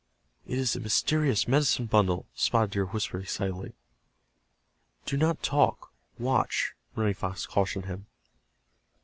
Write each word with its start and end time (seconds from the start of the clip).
"It 0.47 0.57
is 0.57 0.73
the 0.73 0.79
mysterious 0.79 1.47
medicine 1.47 1.85
bundle!" 1.85 2.25
Spotted 2.33 2.71
Deer 2.71 2.85
whispered, 2.87 3.21
excitedly. 3.21 3.73
"Do 5.05 5.15
not 5.15 5.43
talk—watch," 5.43 6.73
Running 6.95 7.13
Fox 7.13 7.45
cautioned 7.45 7.85
him. 7.85 8.07